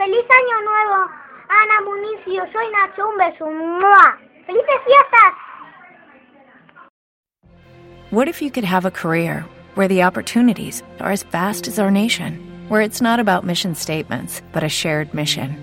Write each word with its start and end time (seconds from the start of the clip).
¡Feliz 0.00 0.24
Año 0.30 0.62
Nuevo! 0.64 1.10
Ana 1.50 2.50
soy 2.50 2.70
Nacho, 2.72 3.06
un 3.06 3.18
beso. 3.18 3.50
¡Mua! 3.50 4.18
¡Felices 4.46 4.80
fiestas! 4.86 5.34
What 8.08 8.26
if 8.26 8.40
you 8.40 8.50
could 8.50 8.64
have 8.64 8.86
a 8.86 8.90
career 8.90 9.44
where 9.74 9.88
the 9.88 10.02
opportunities 10.02 10.82
are 11.00 11.12
as 11.12 11.22
vast 11.24 11.68
as 11.68 11.78
our 11.78 11.90
nation, 11.90 12.40
where 12.70 12.80
it's 12.80 13.02
not 13.02 13.20
about 13.20 13.44
mission 13.44 13.74
statements, 13.74 14.40
but 14.52 14.64
a 14.64 14.70
shared 14.70 15.12
mission? 15.12 15.54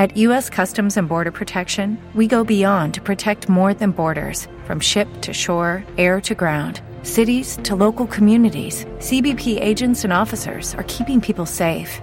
At 0.00 0.16
U.S. 0.16 0.50
Customs 0.50 0.96
and 0.96 1.08
Border 1.08 1.30
Protection, 1.30 1.96
we 2.16 2.26
go 2.26 2.42
beyond 2.42 2.92
to 2.94 3.00
protect 3.00 3.48
more 3.48 3.72
than 3.72 3.92
borders 3.92 4.48
from 4.64 4.80
ship 4.80 5.06
to 5.20 5.32
shore, 5.32 5.84
air 5.96 6.20
to 6.22 6.34
ground, 6.34 6.80
cities 7.04 7.56
to 7.62 7.76
local 7.76 8.08
communities. 8.08 8.84
CBP 8.98 9.60
agents 9.60 10.02
and 10.02 10.12
officers 10.12 10.74
are 10.74 10.84
keeping 10.88 11.20
people 11.20 11.46
safe. 11.46 12.02